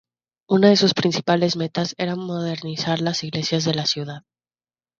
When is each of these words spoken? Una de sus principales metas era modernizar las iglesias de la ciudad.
Una 0.49 0.69
de 0.69 0.77
sus 0.77 0.95
principales 0.95 1.55
metas 1.55 1.93
era 1.99 2.15
modernizar 2.15 3.01
las 3.01 3.23
iglesias 3.23 3.65
de 3.65 3.75
la 3.75 3.85
ciudad. 3.85 4.23